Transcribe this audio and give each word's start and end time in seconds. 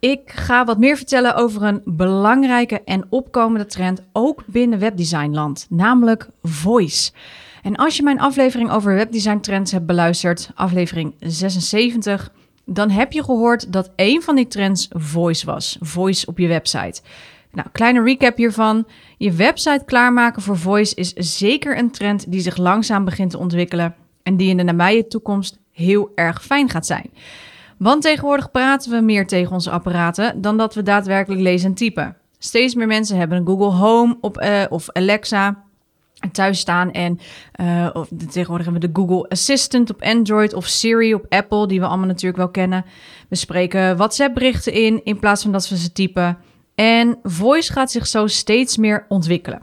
Ik 0.00 0.30
ga 0.30 0.64
wat 0.64 0.78
meer 0.78 0.96
vertellen 0.96 1.34
over 1.34 1.62
een 1.62 1.82
belangrijke 1.84 2.82
en 2.84 3.06
opkomende 3.08 3.66
trend, 3.66 4.02
ook 4.12 4.44
binnen 4.46 4.78
webdesignland, 4.78 5.66
namelijk 5.68 6.28
voice. 6.42 7.12
En 7.62 7.76
als 7.76 7.96
je 7.96 8.02
mijn 8.02 8.20
aflevering 8.20 8.70
over 8.70 8.94
webdesign 8.94 9.40
trends 9.40 9.72
hebt 9.72 9.86
beluisterd, 9.86 10.50
aflevering 10.54 11.14
76, 11.18 12.32
dan 12.64 12.90
heb 12.90 13.12
je 13.12 13.24
gehoord 13.24 13.72
dat 13.72 13.90
een 13.96 14.22
van 14.22 14.36
die 14.36 14.46
trends 14.46 14.88
voice 14.90 15.46
was. 15.46 15.76
Voice 15.80 16.26
op 16.26 16.38
je 16.38 16.48
website. 16.48 17.00
Nou, 17.52 17.68
kleine 17.72 18.02
recap 18.02 18.36
hiervan. 18.36 18.86
Je 19.18 19.32
website 19.32 19.82
klaarmaken 19.84 20.42
voor 20.42 20.58
voice 20.58 20.94
is 20.94 21.12
zeker 21.14 21.78
een 21.78 21.90
trend 21.90 22.32
die 22.32 22.40
zich 22.40 22.56
langzaam 22.56 23.04
begint 23.04 23.30
te 23.30 23.38
ontwikkelen 23.38 23.94
en 24.22 24.36
die 24.36 24.48
in 24.48 24.56
de 24.56 24.62
nabije 24.62 25.06
toekomst 25.06 25.58
heel 25.72 26.12
erg 26.14 26.44
fijn 26.44 26.68
gaat 26.68 26.86
zijn. 26.86 27.10
Want 27.80 28.02
tegenwoordig 28.02 28.50
praten 28.50 28.90
we 28.90 29.00
meer 29.00 29.26
tegen 29.26 29.52
onze 29.52 29.70
apparaten 29.70 30.40
dan 30.40 30.56
dat 30.56 30.74
we 30.74 30.82
daadwerkelijk 30.82 31.40
lezen 31.40 31.68
en 31.68 31.74
typen. 31.74 32.16
Steeds 32.38 32.74
meer 32.74 32.86
mensen 32.86 33.16
hebben 33.16 33.38
een 33.38 33.46
Google 33.46 33.70
Home 33.70 34.16
op, 34.20 34.42
uh, 34.42 34.64
of 34.68 34.90
Alexa 34.92 35.62
thuis 36.32 36.58
staan. 36.58 36.92
En 36.92 37.18
uh, 37.60 37.90
of, 37.92 38.08
tegenwoordig 38.08 38.66
hebben 38.66 38.82
we 38.82 38.92
de 38.92 39.00
Google 39.00 39.28
Assistant 39.28 39.90
op 39.90 40.02
Android 40.02 40.54
of 40.54 40.66
Siri 40.66 41.14
op 41.14 41.26
Apple, 41.28 41.66
die 41.66 41.80
we 41.80 41.86
allemaal 41.86 42.06
natuurlijk 42.06 42.36
wel 42.36 42.50
kennen. 42.50 42.84
We 43.28 43.36
spreken 43.36 43.96
WhatsApp-berichten 43.96 44.72
in 44.72 45.04
in 45.04 45.18
plaats 45.18 45.42
van 45.42 45.52
dat 45.52 45.68
we 45.68 45.76
ze 45.76 45.92
typen. 45.92 46.38
En 46.74 47.18
voice 47.22 47.72
gaat 47.72 47.90
zich 47.90 48.06
zo 48.06 48.26
steeds 48.26 48.76
meer 48.76 49.04
ontwikkelen. 49.08 49.62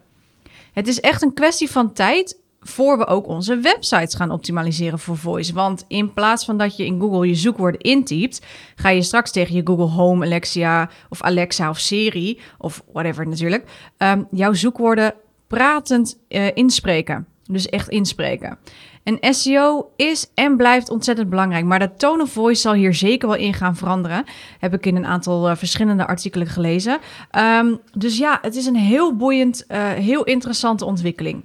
Het 0.73 0.88
is 0.88 1.00
echt 1.00 1.22
een 1.22 1.34
kwestie 1.34 1.72
van 1.72 1.94
tijd 1.94 2.38
voor 2.67 2.97
we 2.97 3.07
ook 3.07 3.27
onze 3.27 3.57
websites 3.57 4.15
gaan 4.15 4.31
optimaliseren 4.31 4.99
voor 4.99 5.17
voice. 5.17 5.53
Want 5.53 5.85
in 5.87 6.13
plaats 6.13 6.45
van 6.45 6.57
dat 6.57 6.77
je 6.77 6.85
in 6.85 6.99
Google 6.99 7.27
je 7.27 7.35
zoekwoorden 7.35 7.81
intypt, 7.81 8.45
ga 8.75 8.89
je 8.89 9.01
straks 9.01 9.31
tegen 9.31 9.55
je 9.55 9.61
Google 9.63 9.85
Home, 9.85 10.25
Alexa 10.25 10.89
of 11.09 11.21
Alexa 11.21 11.69
of 11.69 11.79
Siri 11.79 12.39
of 12.57 12.83
whatever 12.91 13.27
natuurlijk, 13.27 13.91
um, 13.97 14.27
jouw 14.31 14.53
zoekwoorden 14.53 15.13
pratend 15.47 16.19
uh, 16.29 16.47
inspreken. 16.53 17.27
Dus 17.43 17.69
echt 17.69 17.89
inspreken. 17.89 18.57
En 19.03 19.33
SEO 19.33 19.91
is 19.95 20.31
en 20.33 20.57
blijft 20.57 20.89
ontzettend 20.89 21.29
belangrijk, 21.29 21.65
maar 21.65 21.79
de 21.79 21.93
tone 21.93 22.23
of 22.23 22.31
voice 22.31 22.61
zal 22.61 22.73
hier 22.73 22.93
zeker 22.93 23.27
wel 23.27 23.38
in 23.38 23.53
gaan 23.53 23.75
veranderen. 23.75 24.23
Heb 24.59 24.73
ik 24.73 24.85
in 24.85 24.95
een 24.95 25.05
aantal 25.05 25.49
uh, 25.49 25.55
verschillende 25.55 26.07
artikelen 26.07 26.47
gelezen. 26.47 26.99
Um, 27.38 27.79
dus 27.93 28.17
ja, 28.17 28.38
het 28.41 28.55
is 28.55 28.65
een 28.65 28.75
heel 28.75 29.15
boeiend, 29.15 29.65
uh, 29.67 29.91
heel 29.91 30.23
interessante 30.23 30.85
ontwikkeling. 30.85 31.43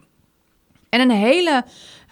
En 0.93 1.01
een 1.01 1.11
hele, 1.11 1.65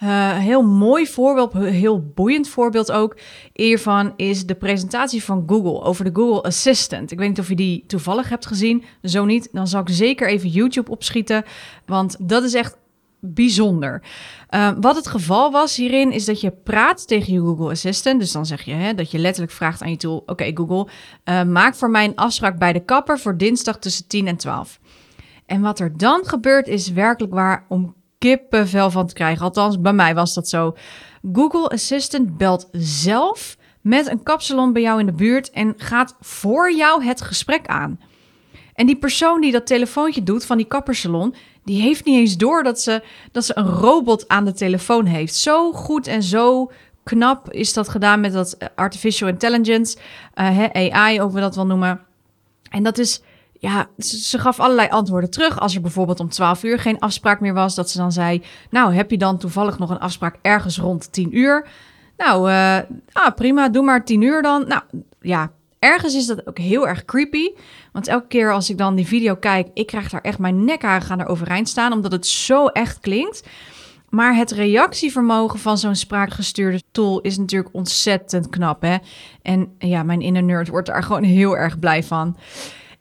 uh, 0.03 0.37
heel 0.37 0.61
mooi 0.61 1.07
voorbeeld, 1.07 1.53
heel 1.53 2.11
boeiend 2.15 2.47
voorbeeld 2.47 2.91
ook 2.91 3.17
hiervan 3.53 4.13
is 4.15 4.45
de 4.45 4.55
presentatie 4.55 5.23
van 5.23 5.43
Google 5.47 5.81
over 5.81 6.05
de 6.05 6.11
Google 6.13 6.41
Assistant. 6.41 7.11
Ik 7.11 7.17
weet 7.17 7.27
niet 7.27 7.39
of 7.39 7.49
je 7.49 7.55
die 7.55 7.83
toevallig 7.87 8.29
hebt 8.29 8.45
gezien. 8.45 8.83
Zo 9.03 9.25
niet, 9.25 9.49
dan 9.51 9.67
zal 9.67 9.81
ik 9.81 9.89
zeker 9.89 10.29
even 10.29 10.49
YouTube 10.49 10.91
opschieten, 10.91 11.43
want 11.85 12.15
dat 12.19 12.43
is 12.43 12.53
echt 12.53 12.77
bijzonder. 13.19 14.03
Uh, 14.49 14.71
wat 14.79 14.95
het 14.95 15.07
geval 15.07 15.51
was 15.51 15.75
hierin 15.75 16.11
is 16.11 16.25
dat 16.25 16.41
je 16.41 16.51
praat 16.51 17.07
tegen 17.07 17.33
je 17.33 17.39
Google 17.39 17.69
Assistant. 17.69 18.19
Dus 18.19 18.31
dan 18.31 18.45
zeg 18.45 18.61
je 18.61 18.73
hè, 18.73 18.93
dat 18.93 19.11
je 19.11 19.19
letterlijk 19.19 19.53
vraagt 19.53 19.81
aan 19.81 19.89
je 19.89 19.97
tool: 19.97 20.23
Oké, 20.25 20.51
Google, 20.53 20.87
uh, 21.25 21.43
maak 21.43 21.75
voor 21.75 21.89
mij 21.89 22.05
een 22.05 22.15
afspraak 22.15 22.57
bij 22.57 22.73
de 22.73 22.85
kapper 22.85 23.19
voor 23.19 23.37
dinsdag 23.37 23.79
tussen 23.79 24.07
10 24.07 24.27
en 24.27 24.37
12. 24.37 24.79
En 25.45 25.61
wat 25.61 25.79
er 25.79 25.97
dan 25.97 26.21
gebeurt 26.25 26.67
is 26.67 26.91
werkelijk 26.91 27.33
waar 27.33 27.65
om 27.69 27.99
kippenvel 28.21 28.91
van 28.91 29.07
te 29.07 29.13
krijgen. 29.13 29.45
Althans, 29.45 29.81
bij 29.81 29.93
mij 29.93 30.15
was 30.15 30.33
dat 30.33 30.49
zo. 30.49 30.75
Google 31.33 31.69
Assistant 31.69 32.37
belt 32.37 32.69
zelf 32.71 33.57
met 33.81 34.07
een 34.07 34.23
kapsalon 34.23 34.73
bij 34.73 34.81
jou 34.81 34.99
in 34.99 35.05
de 35.05 35.13
buurt 35.13 35.49
en 35.49 35.73
gaat 35.77 36.15
voor 36.19 36.73
jou 36.73 37.03
het 37.03 37.21
gesprek 37.21 37.67
aan. 37.67 37.99
En 38.73 38.85
die 38.85 38.97
persoon 38.97 39.41
die 39.41 39.51
dat 39.51 39.67
telefoontje 39.67 40.23
doet 40.23 40.45
van 40.45 40.57
die 40.57 40.65
kappersalon, 40.65 41.35
die 41.63 41.81
heeft 41.81 42.05
niet 42.05 42.15
eens 42.15 42.37
door 42.37 42.63
dat 42.63 42.81
ze, 42.81 43.03
dat 43.31 43.45
ze 43.45 43.57
een 43.57 43.67
robot 43.67 44.27
aan 44.27 44.45
de 44.45 44.53
telefoon 44.53 45.05
heeft. 45.05 45.35
Zo 45.35 45.71
goed 45.71 46.07
en 46.07 46.23
zo 46.23 46.71
knap 47.03 47.51
is 47.51 47.73
dat 47.73 47.89
gedaan 47.89 48.19
met 48.19 48.33
dat 48.33 48.57
artificial 48.75 49.29
intelligence, 49.29 49.97
uh, 50.35 50.91
AI, 50.91 51.21
ook 51.21 51.31
we 51.31 51.39
dat 51.39 51.55
wel 51.55 51.65
noemen. 51.65 52.01
En 52.69 52.83
dat 52.83 52.97
is 52.97 53.21
ja, 53.61 53.87
ze, 53.97 54.39
gaf 54.39 54.59
allerlei 54.59 54.89
antwoorden 54.89 55.29
terug. 55.29 55.59
Als 55.59 55.75
er 55.75 55.81
bijvoorbeeld 55.81 56.19
om 56.19 56.29
12 56.29 56.63
uur 56.63 56.79
geen 56.79 56.99
afspraak 56.99 57.39
meer 57.39 57.53
was, 57.53 57.75
dat 57.75 57.89
ze 57.89 57.97
dan 57.97 58.11
zei: 58.11 58.43
Nou, 58.69 58.93
heb 58.93 59.11
je 59.11 59.17
dan 59.17 59.37
toevallig 59.37 59.79
nog 59.79 59.89
een 59.89 59.99
afspraak 59.99 60.35
ergens 60.41 60.77
rond 60.77 61.13
10 61.13 61.37
uur? 61.37 61.67
Nou, 62.17 62.49
uh, 62.49 62.77
ah, 63.11 63.35
prima, 63.35 63.69
doe 63.69 63.83
maar 63.83 64.05
10 64.05 64.21
uur 64.21 64.41
dan. 64.41 64.67
Nou 64.67 64.81
ja, 65.19 65.51
ergens 65.79 66.15
is 66.15 66.25
dat 66.25 66.47
ook 66.47 66.57
heel 66.57 66.87
erg 66.87 67.05
creepy. 67.05 67.49
Want 67.91 68.07
elke 68.07 68.27
keer 68.27 68.53
als 68.53 68.69
ik 68.69 68.77
dan 68.77 68.95
die 68.95 69.07
video 69.07 69.35
kijk, 69.35 69.67
ik 69.73 69.87
krijg 69.87 70.09
daar 70.09 70.21
echt 70.21 70.39
mijn 70.39 70.65
nekharen 70.65 71.07
gaan 71.07 71.19
er 71.19 71.27
overeind 71.27 71.69
staan, 71.69 71.93
omdat 71.93 72.11
het 72.11 72.27
zo 72.27 72.67
echt 72.67 72.99
klinkt. 72.99 73.43
Maar 74.09 74.35
het 74.35 74.51
reactievermogen 74.51 75.59
van 75.59 75.77
zo'n 75.77 75.95
spraakgestuurde 75.95 76.81
tool 76.91 77.19
is 77.21 77.37
natuurlijk 77.37 77.75
ontzettend 77.75 78.49
knap. 78.49 78.81
Hè? 78.81 78.95
En 79.41 79.75
ja, 79.77 80.03
mijn 80.03 80.21
inner 80.21 80.43
nerd 80.43 80.67
wordt 80.67 80.87
daar 80.87 81.03
gewoon 81.03 81.23
heel 81.23 81.57
erg 81.57 81.79
blij 81.79 82.03
van. 82.03 82.37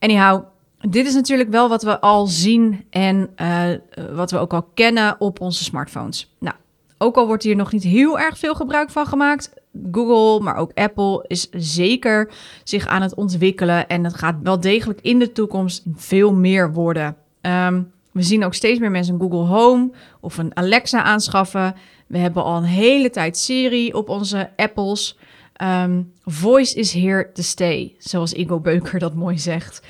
Anyhow, 0.00 0.44
dit 0.88 1.06
is 1.06 1.14
natuurlijk 1.14 1.50
wel 1.50 1.68
wat 1.68 1.82
we 1.82 2.00
al 2.00 2.26
zien 2.26 2.84
en 2.90 3.30
uh, 3.36 3.64
wat 4.12 4.30
we 4.30 4.38
ook 4.38 4.52
al 4.52 4.62
kennen 4.74 5.16
op 5.18 5.40
onze 5.40 5.64
smartphones. 5.64 6.34
Nou, 6.38 6.56
ook 6.98 7.16
al 7.16 7.26
wordt 7.26 7.42
hier 7.42 7.56
nog 7.56 7.72
niet 7.72 7.82
heel 7.82 8.18
erg 8.18 8.38
veel 8.38 8.54
gebruik 8.54 8.90
van 8.90 9.06
gemaakt. 9.06 9.52
Google, 9.92 10.44
maar 10.44 10.56
ook 10.56 10.72
Apple 10.74 11.24
is 11.26 11.48
zeker 11.50 12.32
zich 12.64 12.86
aan 12.86 13.02
het 13.02 13.14
ontwikkelen. 13.14 13.88
En 13.88 14.04
het 14.04 14.14
gaat 14.14 14.36
wel 14.42 14.60
degelijk 14.60 15.00
in 15.00 15.18
de 15.18 15.32
toekomst 15.32 15.82
veel 15.94 16.32
meer 16.34 16.72
worden. 16.72 17.16
Um, 17.40 17.92
we 18.12 18.22
zien 18.22 18.44
ook 18.44 18.54
steeds 18.54 18.78
meer 18.78 18.90
mensen 18.90 19.14
een 19.14 19.20
Google 19.20 19.56
Home 19.56 19.90
of 20.20 20.38
een 20.38 20.56
Alexa 20.56 21.02
aanschaffen. 21.02 21.74
We 22.06 22.18
hebben 22.18 22.44
al 22.44 22.56
een 22.56 22.64
hele 22.64 23.10
tijd 23.10 23.36
Siri 23.36 23.92
op 23.92 24.08
onze 24.08 24.50
Apples. 24.56 25.18
Um, 25.62 26.12
voice 26.24 26.74
is 26.74 26.92
here 26.92 27.30
to 27.32 27.42
stay, 27.42 27.94
zoals 27.98 28.32
Igo 28.32 28.60
Beuker 28.60 28.98
dat 28.98 29.14
mooi 29.14 29.38
zegt. 29.38 29.82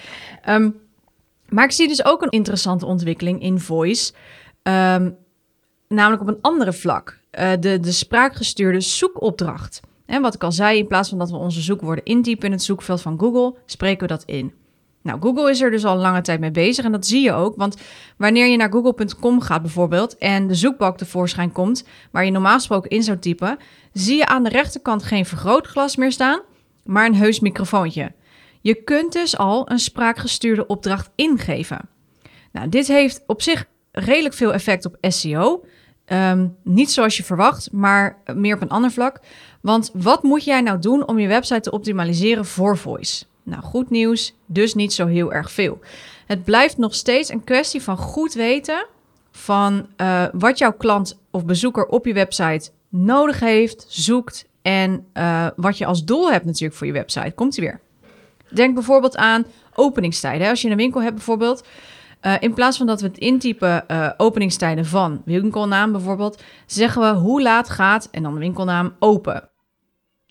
Um, 0.49 0.81
maar 1.49 1.65
ik 1.65 1.71
zie 1.71 1.89
dus 1.89 2.05
ook 2.05 2.23
een 2.23 2.31
interessante 2.31 2.87
ontwikkeling 2.87 3.43
in 3.43 3.59
voice, 3.59 4.13
um, 4.63 5.17
namelijk 5.89 6.23
op 6.23 6.29
een 6.29 6.39
andere 6.41 6.73
vlak. 6.73 7.19
Uh, 7.39 7.51
de, 7.61 7.81
de 7.81 7.93
spraakgestuurde 7.93 8.81
zoekopdracht. 8.81 9.81
En 10.07 10.23
wat 10.23 10.35
ik 10.35 10.43
al 10.43 10.53
zei, 10.53 10.79
in 10.79 10.87
plaats 10.87 11.09
van 11.09 11.19
dat 11.19 11.31
we 11.31 11.37
onze 11.37 11.61
zoekwoorden 11.61 12.05
intypen 12.05 12.47
in 12.47 12.53
het 12.53 12.63
zoekveld 12.63 13.01
van 13.01 13.19
Google, 13.19 13.55
spreken 13.67 14.01
we 14.01 14.07
dat 14.07 14.25
in. 14.25 14.53
Nou, 15.03 15.21
Google 15.21 15.51
is 15.51 15.61
er 15.61 15.71
dus 15.71 15.85
al 15.85 15.97
lange 15.97 16.21
tijd 16.21 16.41
mee 16.41 16.51
bezig 16.51 16.85
en 16.85 16.93
dat 16.93 17.07
zie 17.07 17.23
je 17.23 17.33
ook. 17.33 17.57
Want 17.57 17.77
wanneer 18.17 18.47
je 18.47 18.57
naar 18.57 18.71
google.com 18.71 19.41
gaat 19.41 19.63
bijvoorbeeld 19.63 20.19
en 20.19 20.47
de 20.47 20.55
zoekbalk 20.55 20.97
tevoorschijn 20.97 21.53
komt, 21.53 21.85
waar 22.11 22.25
je 22.25 22.31
normaal 22.31 22.55
gesproken 22.55 22.91
in 22.91 23.03
zou 23.03 23.19
typen, 23.19 23.59
zie 23.93 24.17
je 24.17 24.27
aan 24.27 24.43
de 24.43 24.49
rechterkant 24.49 25.03
geen 25.03 25.27
vergrootglas 25.27 25.97
meer 25.97 26.13
staan, 26.13 26.41
maar 26.85 27.07
een 27.07 27.15
heus 27.15 27.41
microfoontje. 27.41 28.13
Je 28.61 28.75
kunt 28.75 29.13
dus 29.13 29.37
al 29.37 29.71
een 29.71 29.79
spraakgestuurde 29.79 30.67
opdracht 30.67 31.11
ingeven. 31.15 31.89
Nou, 32.53 32.69
dit 32.69 32.87
heeft 32.87 33.23
op 33.27 33.43
zich 33.43 33.67
redelijk 33.93 34.35
veel 34.35 34.53
effect 34.53 34.87
op 34.87 34.97
SEO. 35.01 35.65
Ehm, 36.05 36.49
niet 36.63 36.91
zoals 36.91 37.17
je 37.17 37.25
verwacht, 37.25 37.73
maar 37.73 38.23
meer 38.35 38.55
op 38.55 38.63
een 38.63 38.69
ander 38.69 38.91
vlak. 38.91 39.21
Want 39.61 39.91
wat 39.95 40.23
moet 40.23 40.45
jij 40.45 40.61
nou 40.61 40.79
doen 40.79 41.07
om 41.07 41.19
je 41.19 41.29
website 41.29 41.61
te 41.61 41.71
optimaliseren 41.71 42.45
voor 42.45 42.77
voice? 42.77 43.25
Nou, 43.51 43.63
goed 43.63 43.91
nieuws, 43.91 44.35
dus 44.47 44.75
niet 44.75 44.93
zo 44.93 45.07
heel 45.07 45.33
erg 45.33 45.51
veel. 45.51 45.79
Het 46.27 46.45
blijft 46.45 46.79
nog 46.79 46.95
steeds 46.95 47.31
een 47.31 47.45
kwestie 47.45 47.83
van 47.83 47.97
goed 47.97 48.33
weten 48.33 48.87
van 49.31 49.87
uh, 49.97 50.25
wat 50.33 50.59
jouw 50.59 50.73
klant 50.73 51.21
of 51.31 51.45
bezoeker 51.45 51.87
op 51.87 52.07
je 52.07 52.13
website 52.13 52.71
nodig 52.89 53.41
heeft, 53.41 53.85
zoekt 53.89 54.49
en 54.63 55.07
uh, 55.15 55.47
wat 55.57 55.79
je 55.79 55.87
als 55.87 56.05
doel 56.05 56.33
hebt 56.33 56.45
natuurlijk 56.45 56.75
voor 56.75 56.87
je 56.87 56.93
website. 56.93 57.33
Komt 57.35 57.57
ie 57.57 57.63
weer. 57.63 57.81
Denk 58.49 58.75
bijvoorbeeld 58.75 59.17
aan 59.17 59.45
openingstijden. 59.75 60.49
Als 60.49 60.63
je 60.63 60.71
een 60.71 60.77
winkel 60.77 61.03
hebt 61.03 61.15
bijvoorbeeld, 61.15 61.67
uh, 62.23 62.35
in 62.41 62.55
plaats 62.55 62.77
van 62.77 62.87
dat 62.87 63.01
we 63.01 63.07
het 63.07 63.19
intypen 63.19 63.85
openingstijden 64.17 64.87
van 64.87 65.23
winkelnaam 65.25 65.93
bijvoorbeeld, 65.93 66.43
zeggen 66.67 67.03
we 67.03 67.21
hoe 67.21 67.43
laat 67.43 67.71
gaat 67.71 68.09
en 68.11 68.23
dan 68.23 68.35
de 68.35 68.41
winkelnaam 68.41 68.95
open. 68.99 69.50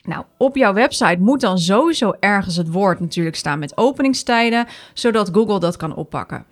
Nou, 0.09 0.23
op 0.37 0.55
jouw 0.55 0.73
website 0.73 1.17
moet 1.19 1.41
dan 1.41 1.59
sowieso 1.59 2.13
ergens 2.19 2.55
het 2.55 2.71
woord 2.71 2.99
natuurlijk 2.99 3.35
staan 3.35 3.59
met 3.59 3.77
openingstijden, 3.77 4.67
zodat 4.93 5.29
Google 5.33 5.59
dat 5.59 5.77
kan 5.77 5.95
oppakken. 5.95 6.45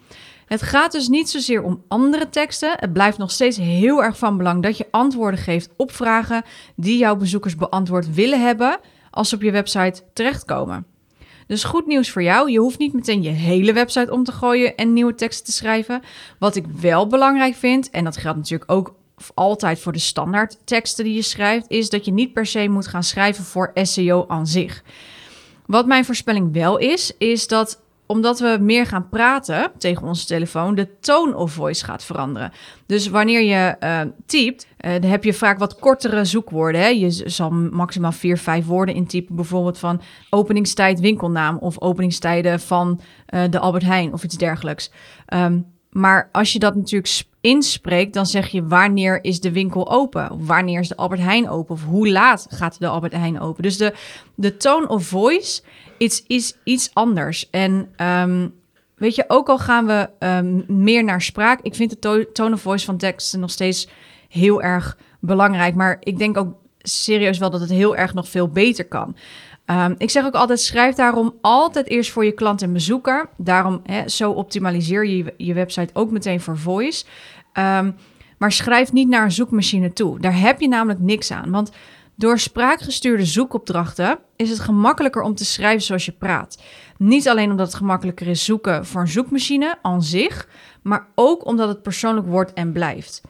Het 0.46 0.62
gaat 0.62 0.92
dus 0.92 1.08
niet 1.08 1.30
zozeer 1.30 1.64
om 1.64 1.84
andere 1.88 2.30
teksten. 2.30 2.74
Het 2.76 2.94
blijft 2.94 3.18
nog 3.18 3.32
steeds 3.32 3.58
heel 3.58 4.04
erg 4.04 4.18
van 4.18 4.38
belang 4.38 4.64
dat 4.64 4.78
je 4.78 4.88
antwoorden 4.92 5.40
geeft 5.40 5.70
op 5.78 5.92
vragen 5.92 6.44
die 6.76 6.98
jouw 6.98 7.16
bezoekers 7.16 7.56
beantwoord 7.56 8.14
willen 8.14 8.42
hebben 8.42 8.80
als 9.12 9.30
ze 9.30 9.36
op 9.36 9.42
je 9.42 9.52
website 9.52 10.02
terechtkomen. 10.14 10.86
Dus 11.48 11.64
goed 11.64 11.88
nieuws 11.88 12.12
voor 12.12 12.24
jou. 12.24 12.52
Je 12.52 12.60
hoeft 12.60 12.80
niet 12.80 12.94
meteen 12.94 13.22
je 13.22 13.30
hele 13.30 13.74
website 13.74 14.12
om 14.12 14.24
te 14.24 14.32
gooien 14.32 14.76
en 14.76 14.94
nieuwe 14.94 15.16
teksten 15.16 15.46
te 15.46 15.52
schrijven. 15.52 16.02
Wat 16.40 16.56
ik 16.56 16.66
wel 16.82 17.08
belangrijk 17.08 17.56
vind, 17.56 17.90
en 17.90 18.04
dat 18.04 18.18
geldt 18.18 18.38
natuurlijk 18.38 18.72
ook 18.72 18.96
altijd 19.34 19.80
voor 19.80 19.92
de 19.92 20.00
standaard 20.00 20.58
teksten 20.64 21.04
die 21.04 21.14
je 21.14 21.22
schrijft, 21.22 21.66
is 21.70 21.90
dat 21.90 22.06
je 22.06 22.12
niet 22.12 22.34
per 22.34 22.46
se 22.46 22.68
moet 22.68 22.88
gaan 22.88 23.04
schrijven 23.04 23.44
voor 23.44 23.72
SEO 23.74 24.26
aan 24.28 24.48
zich. 24.48 24.84
Wat 25.66 25.86
mijn 25.86 26.06
voorspelling 26.06 26.54
wel 26.54 26.78
is, 26.78 27.14
is 27.18 27.48
dat 27.48 27.82
omdat 28.08 28.40
we 28.40 28.58
meer 28.62 28.86
gaan 28.86 29.10
praten 29.10 29.72
tegen 29.78 30.08
onze 30.08 30.26
telefoon, 30.26 30.76
de 30.76 31.00
tone 31.00 31.36
of 31.36 31.52
voice 31.52 31.86
gaat 31.86 32.04
veranderen. 32.04 32.52
Dus 32.86 33.08
wanneer 33.08 33.42
je 33.42 33.76
uh, 33.80 34.02
typt, 34.26 34.68
uh, 34.82 34.92
dan 34.92 35.10
heb 35.10 35.24
je 35.24 35.34
vaak 35.34 35.60
wat 35.60 35.80
kortere 35.80 36.26
zoekwoorden. 36.26 36.82
Hè? 36.82 36.88
Je 36.88 37.12
zal 37.30 37.50
maximaal 37.52 38.12
vier, 38.12 38.38
vijf 38.38 38.66
woorden 38.66 38.96
intypen. 38.96 39.36
Bijvoorbeeld 39.36 39.78
van 39.78 40.02
openingstijd 40.30 41.00
winkelnaam 41.00 41.58
of 41.58 41.82
openingstijden 41.82 42.60
van 42.60 43.02
uh, 43.30 43.44
de 43.50 43.60
Albert 43.60 43.84
Heijn 43.84 44.14
of 44.14 44.24
iets 44.24 44.38
dergelijks. 44.38 44.92
Um, 45.34 45.77
maar 45.90 46.30
als 46.32 46.54
je 46.54 46.60
dat 46.60 46.76
natuurlijk 46.76 47.24
inspreekt, 47.42 48.14
dan 48.14 48.26
zeg 48.26 48.48
je 48.48 48.68
wanneer 48.68 49.24
is 49.24 49.40
de 49.40 49.52
winkel 49.52 49.92
open? 49.92 50.46
Wanneer 50.46 50.80
is 50.80 50.88
de 50.88 50.96
Albert 50.96 51.22
Heijn 51.22 51.50
open? 51.50 51.76
Of 51.76 51.84
hoe 51.84 52.10
laat 52.10 52.48
gaat 52.50 52.80
de 52.80 52.88
Albert 52.88 53.14
Heijn 53.14 53.40
open? 53.40 53.64
Dus 53.64 53.78
de, 53.78 53.94
de 54.36 54.58
tone 54.58 54.88
of 54.88 55.06
voice 55.06 55.62
is, 55.98 56.24
is 56.28 56.58
iets 56.64 56.90
anders. 56.94 57.50
En 57.50 57.90
um, 58.02 58.54
weet 58.96 59.16
je, 59.16 59.24
ook 59.28 59.50
al 59.50 59.58
gaan 59.58 59.86
we 59.86 60.10
um, 60.20 60.64
meer 60.68 61.04
naar 61.04 61.22
spraak, 61.22 61.60
ik 61.62 61.76
vind 61.76 62.02
de 62.02 62.30
tone 62.34 62.54
of 62.54 62.62
voice 62.62 62.86
van 62.86 62.98
teksten 62.98 63.40
nog 63.40 63.52
steeds 63.52 63.88
heel 64.30 64.62
erg 64.62 64.98
belangrijk. 65.20 65.76
Maar 65.76 65.98
ik 66.00 66.18
denk 66.18 66.38
ook 66.38 66.56
serieus 66.78 67.38
wel 67.38 67.50
dat 67.50 67.62
het 67.62 67.70
heel 67.70 67.96
erg 67.96 68.14
nog 68.14 68.30
veel 68.30 68.48
beter 68.48 68.86
kan. 68.86 69.16
Um, 69.72 69.96
ik 69.98 70.10
zeg 70.10 70.26
ook 70.26 70.34
altijd, 70.34 70.60
schrijf 70.60 70.96
daarom 70.96 71.38
altijd 71.42 71.88
eerst 71.88 72.12
voor 72.12 72.26
je 72.26 72.32
klant 72.32 72.62
en 72.62 72.74
bezoeker. 72.74 73.30
Daarom, 73.38 73.82
zo 74.06 74.32
optimaliseer 74.32 75.06
je 75.06 75.34
je 75.38 75.54
website 75.54 75.94
ook 75.94 76.12
meteen 76.12 76.42
voor 76.42 76.58
voice. 76.58 77.06
Um, 77.54 77.96
maar 78.38 78.52
schrijf 78.52 78.92
niet 78.92 79.08
naar 79.08 79.24
een 79.24 79.32
zoekmachine 79.32 79.94
toe. 79.94 80.20
Daar 80.20 80.40
heb 80.40 80.62
je 80.62 80.68
namelijk 80.68 81.00
niks 81.00 81.32
aan. 81.32 81.52
Want 81.52 81.72
door 82.16 82.40
spraakgestuurde 82.40 83.26
zoekopdrachten 83.26 84.20
is 84.36 84.50
het 84.50 84.60
gemakkelijker 84.60 85.22
om 85.22 85.36
te 85.36 85.46
schrijven 85.46 85.82
zoals 85.82 86.06
je 86.06 86.12
praat. 86.12 86.62
Niet 86.98 87.30
alleen 87.30 87.52
omdat 87.52 87.68
het 87.68 87.76
gemakkelijker 87.76 88.28
is 88.28 88.46
zoeken 88.46 88.86
voor 88.86 89.02
een 89.02 89.08
zoekmachine 89.08 89.78
aan 89.82 90.04
zich, 90.04 90.48
maar 90.82 91.08
ook 91.16 91.46
omdat 91.46 91.68
het 91.68 91.82
persoonlijk 91.82 92.28
wordt 92.28 92.54
en 92.54 92.72
blijft. 92.72 93.22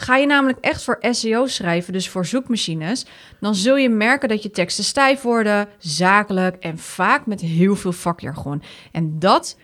Ga 0.00 0.16
je 0.16 0.26
namelijk 0.26 0.58
echt 0.60 0.82
voor 0.82 0.98
SEO 1.10 1.46
schrijven, 1.46 1.92
dus 1.92 2.08
voor 2.08 2.26
zoekmachines, 2.26 3.06
dan 3.40 3.54
zul 3.54 3.76
je 3.76 3.88
merken 3.88 4.28
dat 4.28 4.42
je 4.42 4.50
teksten 4.50 4.84
stijf 4.84 5.22
worden, 5.22 5.68
zakelijk 5.78 6.56
en 6.56 6.78
vaak 6.78 7.26
met 7.26 7.40
heel 7.40 7.76
veel 7.76 7.92
vakjargon. 7.92 8.62
En 8.92 9.18
dat 9.18 9.56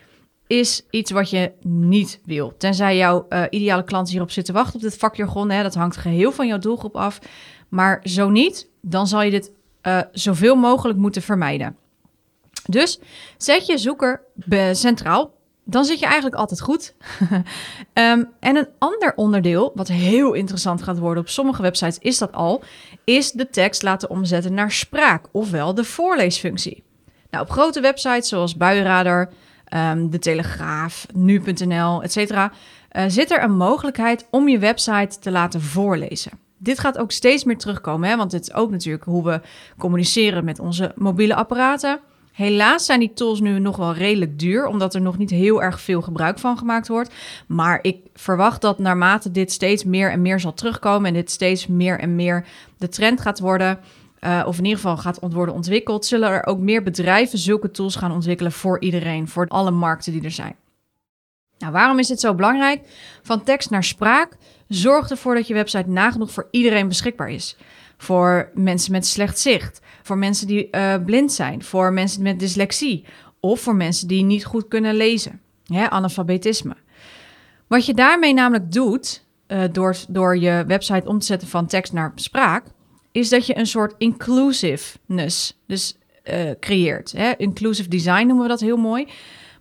is 0.47 0.85
iets 0.89 1.11
wat 1.11 1.29
je 1.29 1.51
niet 1.61 2.19
wil. 2.25 2.53
Tenzij 2.57 2.97
jouw 2.97 3.25
uh, 3.29 3.43
ideale 3.49 3.83
klanten 3.83 4.11
hierop 4.11 4.31
zitten 4.31 4.53
wachten 4.53 4.75
op 4.75 4.81
dit 4.81 4.97
vakjargon. 4.97 5.49
Hè, 5.49 5.63
dat 5.63 5.75
hangt 5.75 5.97
geheel 5.97 6.31
van 6.31 6.47
jouw 6.47 6.59
doelgroep 6.59 6.95
af. 6.95 7.19
Maar 7.69 7.99
zo 8.03 8.29
niet, 8.29 8.69
dan 8.81 9.07
zal 9.07 9.21
je 9.21 9.31
dit 9.31 9.51
uh, 9.83 10.01
zoveel 10.11 10.55
mogelijk 10.55 10.99
moeten 10.99 11.21
vermijden. 11.21 11.75
Dus 12.65 12.99
zet 13.37 13.65
je 13.65 13.77
zoeker 13.77 14.21
centraal 14.71 15.36
dan 15.69 15.85
zit 15.85 15.99
je 15.99 16.05
eigenlijk 16.05 16.35
altijd 16.35 16.61
goed. 16.61 16.93
um, 17.29 17.39
en 18.39 18.55
een 18.55 18.67
ander 18.77 19.13
onderdeel, 19.15 19.71
wat 19.75 19.87
heel 19.87 20.33
interessant 20.33 20.83
gaat 20.83 20.99
worden 20.99 21.23
op 21.23 21.29
sommige 21.29 21.61
websites, 21.61 21.97
is 21.99 22.17
dat 22.17 22.31
al, 22.31 22.63
is 23.03 23.31
de 23.31 23.49
tekst 23.49 23.83
laten 23.83 24.09
omzetten 24.09 24.53
naar 24.53 24.71
spraak, 24.71 25.25
ofwel 25.31 25.73
de 25.73 25.83
voorleesfunctie. 25.83 26.83
Nou, 27.29 27.43
op 27.43 27.51
grote 27.51 27.81
websites 27.81 28.29
zoals 28.29 28.57
Buienradar, 28.57 29.29
um, 29.75 30.09
De 30.09 30.19
Telegraaf, 30.19 31.05
Nu.nl, 31.13 32.03
etc. 32.03 32.17
Uh, 32.17 32.49
zit 33.07 33.31
er 33.31 33.43
een 33.43 33.57
mogelijkheid 33.57 34.27
om 34.31 34.47
je 34.47 34.59
website 34.59 35.19
te 35.19 35.31
laten 35.31 35.61
voorlezen. 35.61 36.31
Dit 36.57 36.79
gaat 36.79 36.97
ook 36.97 37.11
steeds 37.11 37.43
meer 37.43 37.57
terugkomen, 37.57 38.09
hè, 38.09 38.15
want 38.15 38.31
het 38.31 38.41
is 38.41 38.53
ook 38.53 38.71
natuurlijk 38.71 39.03
hoe 39.03 39.23
we 39.23 39.41
communiceren 39.77 40.45
met 40.45 40.59
onze 40.59 40.91
mobiele 40.95 41.35
apparaten. 41.35 41.99
Helaas 42.37 42.85
zijn 42.85 42.99
die 42.99 43.13
tools 43.13 43.39
nu 43.39 43.59
nog 43.59 43.77
wel 43.77 43.93
redelijk 43.93 44.39
duur, 44.39 44.65
omdat 44.65 44.95
er 44.95 45.01
nog 45.01 45.17
niet 45.17 45.29
heel 45.29 45.61
erg 45.61 45.81
veel 45.81 46.01
gebruik 46.01 46.39
van 46.39 46.57
gemaakt 46.57 46.87
wordt. 46.87 47.13
Maar 47.47 47.79
ik 47.81 47.97
verwacht 48.13 48.61
dat 48.61 48.79
naarmate 48.79 49.31
dit 49.31 49.51
steeds 49.51 49.83
meer 49.83 50.11
en 50.11 50.21
meer 50.21 50.39
zal 50.39 50.53
terugkomen 50.53 51.07
en 51.07 51.13
dit 51.13 51.31
steeds 51.31 51.67
meer 51.67 51.99
en 51.99 52.15
meer 52.15 52.45
de 52.77 52.89
trend 52.89 53.21
gaat 53.21 53.39
worden, 53.39 53.79
uh, 54.21 54.43
of 54.47 54.57
in 54.57 54.63
ieder 54.63 54.79
geval 54.79 54.97
gaat 54.97 55.19
worden 55.21 55.55
ontwikkeld, 55.55 56.05
zullen 56.05 56.29
er 56.29 56.45
ook 56.45 56.59
meer 56.59 56.83
bedrijven 56.83 57.39
zulke 57.39 57.71
tools 57.71 57.95
gaan 57.95 58.11
ontwikkelen 58.11 58.51
voor 58.51 58.81
iedereen, 58.81 59.27
voor 59.27 59.47
alle 59.47 59.71
markten 59.71 60.11
die 60.11 60.23
er 60.23 60.31
zijn. 60.31 60.55
Nou, 61.57 61.71
waarom 61.71 61.99
is 61.99 62.07
dit 62.07 62.19
zo 62.19 62.35
belangrijk? 62.35 62.81
Van 63.21 63.43
tekst 63.43 63.69
naar 63.69 63.83
spraak. 63.83 64.37
Zorg 64.67 65.09
ervoor 65.09 65.35
dat 65.35 65.47
je 65.47 65.53
website 65.53 65.89
nagenoeg 65.89 66.31
voor 66.31 66.47
iedereen 66.51 66.87
beschikbaar 66.87 67.29
is. 67.29 67.57
Voor 67.97 68.51
mensen 68.53 68.91
met 68.91 69.05
slecht 69.05 69.39
zicht, 69.39 69.81
voor 70.03 70.17
mensen 70.17 70.47
die 70.47 70.67
uh, 70.71 70.95
blind 71.05 71.33
zijn, 71.33 71.63
voor 71.63 71.93
mensen 71.93 72.21
met 72.21 72.39
dyslexie 72.39 73.05
of 73.39 73.61
voor 73.61 73.75
mensen 73.75 74.07
die 74.07 74.23
niet 74.23 74.45
goed 74.45 74.67
kunnen 74.67 74.95
lezen. 74.95 75.41
Analfabetisme. 75.89 76.75
Wat 77.67 77.85
je 77.85 77.93
daarmee 77.93 78.33
namelijk 78.33 78.71
doet, 78.71 79.23
uh, 79.47 79.63
door, 79.71 79.95
door 80.09 80.37
je 80.37 80.63
website 80.67 81.07
om 81.07 81.19
te 81.19 81.25
zetten 81.25 81.47
van 81.47 81.67
tekst 81.67 81.93
naar 81.93 82.11
spraak, 82.15 82.63
is 83.11 83.29
dat 83.29 83.45
je 83.45 83.57
een 83.57 83.67
soort 83.67 83.95
inclusiveness 83.97 85.59
dus, 85.67 85.97
uh, 86.23 86.51
creëert. 86.59 87.11
Hè? 87.11 87.31
Inclusive 87.37 87.89
design 87.89 88.25
noemen 88.25 88.43
we 88.43 88.47
dat 88.47 88.59
heel 88.59 88.77
mooi. 88.77 89.07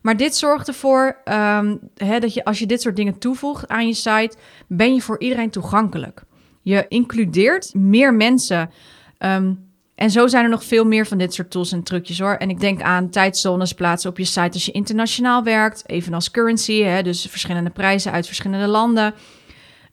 Maar 0.06 0.16
dit 0.16 0.36
zorgt 0.36 0.68
ervoor 0.68 1.16
um, 1.24 1.78
hè, 1.94 2.18
dat 2.18 2.34
je 2.34 2.44
als 2.44 2.58
je 2.58 2.66
dit 2.66 2.80
soort 2.80 2.96
dingen 2.96 3.18
toevoegt 3.18 3.68
aan 3.68 3.86
je 3.86 3.94
site, 3.94 4.36
ben 4.66 4.94
je 4.94 5.00
voor 5.00 5.20
iedereen 5.20 5.50
toegankelijk. 5.50 6.22
Je 6.62 6.84
includeert 6.88 7.74
meer 7.74 8.14
mensen. 8.14 8.70
Um, 9.18 9.70
en 9.94 10.10
zo 10.10 10.26
zijn 10.26 10.44
er 10.44 10.50
nog 10.50 10.64
veel 10.64 10.84
meer 10.84 11.06
van 11.06 11.18
dit 11.18 11.34
soort 11.34 11.50
tools 11.50 11.72
en 11.72 11.82
trucjes 11.82 12.18
hoor. 12.18 12.34
En 12.34 12.50
ik 12.50 12.60
denk 12.60 12.82
aan 12.82 13.10
tijdzones 13.10 13.72
plaatsen 13.72 14.10
op 14.10 14.18
je 14.18 14.24
site 14.24 14.52
als 14.52 14.66
je 14.66 14.72
internationaal 14.72 15.42
werkt. 15.42 15.88
Evenals 15.88 16.30
currency, 16.30 16.82
hè, 16.82 17.02
dus 17.02 17.26
verschillende 17.30 17.70
prijzen 17.70 18.12
uit 18.12 18.26
verschillende 18.26 18.66
landen. 18.66 19.14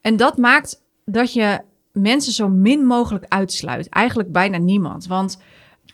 En 0.01 0.17
dat 0.17 0.37
maakt 0.37 0.81
dat 1.05 1.33
je 1.33 1.59
mensen 1.91 2.33
zo 2.33 2.49
min 2.49 2.85
mogelijk 2.85 3.25
uitsluit. 3.27 3.89
Eigenlijk 3.89 4.31
bijna 4.31 4.57
niemand. 4.57 5.07
Want 5.07 5.37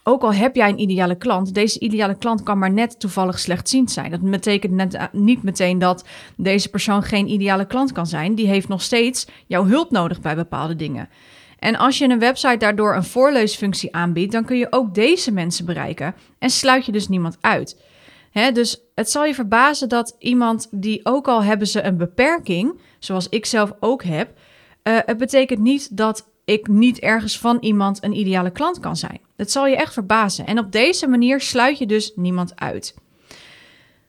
ook 0.04 0.22
al 0.24 0.34
heb 0.34 0.56
jij 0.56 0.70
een 0.70 0.80
ideale 0.80 1.16
klant, 1.16 1.54
deze 1.54 1.80
ideale 1.80 2.18
klant 2.18 2.44
kan 2.44 2.58
maar 2.58 2.72
net 2.72 3.00
toevallig 3.00 3.40
slechtziend 3.40 3.92
zijn. 3.92 4.12
Dat 4.12 4.22
betekent 4.22 4.74
net, 4.74 4.94
eh, 4.94 5.04
niet 5.12 5.44
meteen 5.44 5.80
dat 5.80 6.06
deze 6.36 6.70
persoon 6.70 7.04
geen 7.04 7.28
ideale 7.28 7.66
klant 7.66 7.92
kan 7.92 8.08
zijn. 8.08 8.36
Die 8.36 8.48
heeft 8.48 8.68
nog 8.68 8.82
steeds 8.82 9.28
jouw 9.48 9.66
hulp 9.66 9.92
nodig 9.92 10.22
bij 10.22 10.36
bepaalde 10.36 10.76
dingen. 10.76 11.10
En 11.60 11.76
als 11.76 11.98
je 11.98 12.10
een 12.10 12.20
website 12.20 12.58
daardoor 12.58 12.96
een 12.96 13.04
voorleesfunctie 13.04 13.96
aanbiedt, 13.96 14.32
dan 14.32 14.46
kun 14.46 14.58
je 14.58 14.68
ook 14.70 14.94
deze 14.94 15.32
mensen 15.32 15.66
bereiken 15.66 16.16
en 16.40 16.50
sluit 16.50 16.86
je 16.86 16.92
dus 16.92 17.08
niemand 17.08 17.38
uit. 17.42 17.78
dus 18.54 18.82
het 18.96 19.12
zal 19.12 19.26
je 19.26 19.34
verbazen 19.34 19.90
dat 19.90 20.16
iemand 20.20 20.68
die 20.72 21.00
ook 21.04 21.28
al 21.28 21.44
hebben 21.44 21.68
ze 21.68 21.84
een 21.84 21.98
beperking, 21.98 22.80
zoals 23.00 23.30
ik 23.30 23.46
zelf 23.46 23.72
ook 23.80 24.04
heb, 24.04 24.38
uh, 24.84 24.98
het 25.06 25.18
betekent 25.18 25.60
niet 25.60 25.98
dat 25.98 26.29
ik 26.50 26.68
niet 26.68 27.00
ergens 27.00 27.40
van 27.40 27.58
iemand 27.60 28.04
een 28.04 28.18
ideale 28.18 28.52
klant 28.52 28.80
kan 28.80 28.96
zijn. 28.96 29.20
Het 29.36 29.52
zal 29.52 29.68
je 29.68 29.76
echt 29.76 29.94
verbazen. 29.94 30.46
En 30.46 30.60
op 30.60 30.72
deze 30.72 31.08
manier 31.08 31.42
sluit 31.42 31.78
je 31.78 31.86
dus 31.86 32.12
niemand 32.16 32.54
uit. 32.56 32.96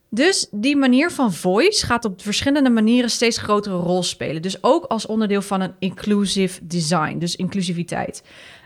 Dus 0.08 0.48
die 0.50 0.76
manier 0.76 1.10
van 1.10 1.32
voice 1.32 1.86
gaat 1.86 2.04
op 2.04 2.22
verschillende 2.22 2.70
manieren 2.70 3.10
steeds 3.10 3.38
grotere 3.38 3.76
rol 3.76 4.02
spelen. 4.02 4.42
Dus 4.42 4.62
ook 4.62 4.84
als 4.84 5.06
onderdeel 5.06 5.42
van 5.42 5.60
een 5.60 5.74
inclusive 5.78 6.66
design, 6.66 7.18
dus 7.18 7.36
inclusiviteit. 7.36 8.22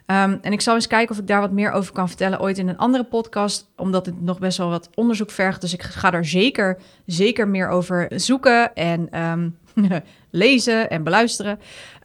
Um, 0.07 0.39
en 0.43 0.53
ik 0.53 0.61
zal 0.61 0.75
eens 0.75 0.87
kijken 0.87 1.15
of 1.15 1.21
ik 1.21 1.27
daar 1.27 1.41
wat 1.41 1.53
meer 1.53 1.71
over 1.71 1.93
kan 1.93 2.09
vertellen 2.09 2.41
ooit 2.41 2.59
in 2.59 2.69
een 2.69 2.79
andere 2.79 3.05
podcast, 3.05 3.71
omdat 3.77 4.07
het 4.07 4.21
nog 4.21 4.39
best 4.39 4.59
wel 4.59 4.69
wat 4.69 4.91
onderzoek 4.95 5.31
vergt. 5.31 5.61
Dus 5.61 5.73
ik 5.73 5.83
ga 5.83 6.11
daar 6.11 6.25
zeker, 6.25 6.79
zeker 7.07 7.49
meer 7.49 7.69
over 7.69 8.07
zoeken 8.15 8.75
en 8.75 9.21
um, 9.21 9.59
lezen 10.31 10.91
en 10.91 11.03
beluisteren. 11.03 11.59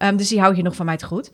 Um, 0.03 0.17
dus 0.17 0.27
die 0.27 0.39
hou 0.39 0.55
je 0.55 0.63
nog 0.63 0.75
van 0.75 0.85
mij 0.85 0.97
te 0.97 1.05
goed. 1.05 1.31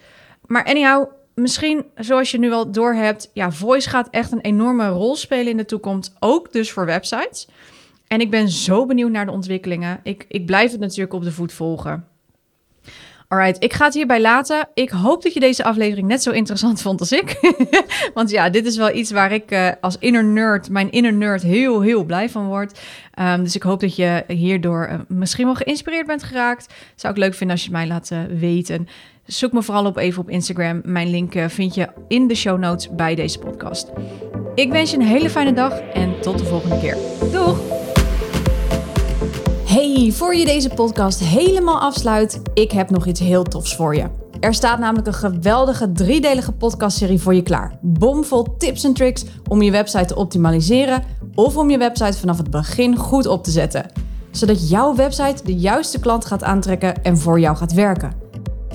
Maar 0.48 0.64
anyhow, 0.64 1.10
misschien 1.36 1.86
zoals 1.96 2.32
je 2.32 2.40
nu 2.40 2.52
al 2.52 2.72
doorhebt, 2.72 3.30
ja, 3.34 3.52
voice 3.52 3.90
gaat 3.90 4.08
echt 4.12 4.32
een 4.32 4.42
enorme 4.42 4.88
rol 4.88 5.16
spelen 5.16 5.48
in 5.48 5.58
de 5.58 5.66
toekomst, 5.66 6.16
ook 6.20 6.54
dus 6.54 6.72
voor 6.72 6.86
websites. 6.86 7.48
En 8.08 8.20
ik 8.20 8.30
ben 8.30 8.50
zo 8.50 8.86
benieuwd 8.86 9.12
naar 9.12 9.25
de 9.25 9.32
ontwikkelingen. 9.32 10.00
Ik, 10.04 10.25
ik 10.28 10.46
blijf 10.46 10.72
het 10.72 10.80
natuurlijk 10.80 11.14
op 11.14 11.24
de 11.24 11.32
voet 11.32 11.54
volgen. 11.54 12.08
Alright, 13.28 13.64
ik 13.64 13.74
ga 13.74 13.86
het 13.86 13.94
hierbij 13.94 14.22
laten. 14.22 14.68
Ik 14.74 14.90
hoop 14.90 15.24
dat 15.24 15.34
je 15.34 15.40
deze 15.40 15.64
aflevering 15.64 16.08
net 16.08 16.24
zo 16.24 16.32
interessant 16.32 16.82
vond 16.82 17.00
als 17.00 17.12
ik. 17.12 17.56
Want 18.14 18.30
ja, 18.30 18.50
dit 18.50 18.66
is 18.66 18.78
wel 18.78 18.96
iets 18.96 19.12
waar 19.12 19.32
ik 19.32 19.52
uh, 19.52 19.70
als 19.82 19.98
inner 20.00 20.24
nerd, 20.24 20.70
mijn 20.70 20.92
inner 20.92 21.14
nerd, 21.14 21.42
heel, 21.42 21.82
heel 21.82 22.04
blij 22.04 22.30
van 22.30 22.48
word. 22.48 22.80
Um, 23.20 23.44
dus 23.44 23.56
ik 23.56 23.64
hoop 23.64 23.80
dat 23.80 23.96
je 23.96 24.24
hierdoor 24.28 24.90
uh, 24.92 25.00
misschien 25.08 25.46
wel 25.46 25.56
geïnspireerd 25.56 26.08
bent 26.08 26.24
geraakt. 26.24 26.74
Zou 26.96 27.14
ik 27.14 27.20
leuk 27.20 27.34
vinden 27.34 27.56
als 27.56 27.66
je 27.66 27.72
het 27.72 27.78
mij 27.78 27.88
laat 27.88 28.10
uh, 28.14 28.40
weten. 28.40 28.88
Zoek 29.25 29.51
me 29.51 29.63
vooral 29.63 29.86
op 29.86 29.98
even 29.98 30.22
op 30.22 30.29
Instagram. 30.29 30.82
Mijn 30.84 31.10
link 31.10 31.34
vind 31.48 31.75
je 31.75 31.89
in 32.08 32.27
de 32.27 32.36
show 32.36 32.60
notes 32.60 32.89
bij 32.89 33.15
deze 33.15 33.39
podcast. 33.39 33.91
Ik 34.55 34.72
wens 34.72 34.91
je 34.91 34.98
een 34.98 35.05
hele 35.05 35.29
fijne 35.29 35.53
dag 35.53 35.79
en 35.79 36.22
tot 36.22 36.38
de 36.38 36.46
volgende 36.46 36.79
keer. 36.79 36.98
Doeg! 37.32 37.60
Hey, 39.65 40.12
voor 40.12 40.36
je 40.36 40.46
deze 40.46 40.70
podcast 40.70 41.20
helemaal 41.20 41.79
afsluit, 41.79 42.41
ik 42.53 42.72
heb 42.72 42.89
nog 42.89 43.05
iets 43.05 43.20
heel 43.20 43.44
tofs 43.44 43.75
voor 43.75 43.96
je. 43.96 44.05
Er 44.39 44.53
staat 44.53 44.79
namelijk 44.79 45.08
een 45.08 45.13
geweldige 45.13 45.91
driedelige 45.91 46.51
podcastserie 46.51 47.22
voor 47.22 47.36
je 47.36 47.44
klaar. 47.44 47.77
Bomvol 47.82 48.55
tips 48.58 48.84
en 48.84 48.94
tricks 48.94 49.25
om 49.48 49.62
je 49.62 49.72
website 49.72 50.05
te 50.05 50.15
optimaliseren 50.15 51.03
of 51.36 51.58
om 51.58 51.70
je 51.70 51.77
website 51.77 52.17
vanaf 52.17 52.38
het 52.38 52.50
begin 52.50 52.96
goed 52.96 53.27
op 53.27 53.44
te 53.44 53.51
zetten. 53.51 53.86
Zodat 54.32 54.70
jouw 54.70 54.96
website 54.96 55.44
de 55.44 55.55
juiste 55.55 56.00
klant 56.00 56.25
gaat 56.25 56.44
aantrekken 56.44 57.03
en 57.03 57.17
voor 57.17 57.39
jou 57.39 57.58
gaat 57.58 57.74
werken. 57.74 58.25